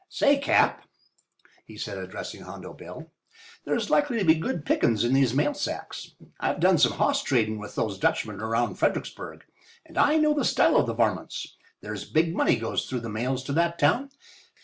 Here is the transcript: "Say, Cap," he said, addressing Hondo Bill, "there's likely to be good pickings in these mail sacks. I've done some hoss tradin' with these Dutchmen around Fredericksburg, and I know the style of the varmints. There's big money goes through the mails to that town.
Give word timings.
"Say, 0.09 0.39
Cap," 0.39 0.81
he 1.63 1.77
said, 1.77 1.99
addressing 1.99 2.41
Hondo 2.41 2.73
Bill, 2.73 3.11
"there's 3.65 3.91
likely 3.91 4.17
to 4.17 4.25
be 4.25 4.33
good 4.33 4.65
pickings 4.65 5.03
in 5.03 5.13
these 5.13 5.35
mail 5.35 5.53
sacks. 5.53 6.15
I've 6.39 6.59
done 6.59 6.79
some 6.79 6.93
hoss 6.93 7.21
tradin' 7.23 7.59
with 7.59 7.75
these 7.75 7.99
Dutchmen 7.99 8.39
around 8.41 8.79
Fredericksburg, 8.79 9.43
and 9.85 9.99
I 9.99 10.17
know 10.17 10.33
the 10.33 10.43
style 10.43 10.77
of 10.77 10.87
the 10.87 10.95
varmints. 10.95 11.55
There's 11.81 12.05
big 12.09 12.35
money 12.35 12.55
goes 12.55 12.87
through 12.89 13.01
the 13.01 13.09
mails 13.09 13.43
to 13.43 13.53
that 13.53 13.77
town. 13.77 14.09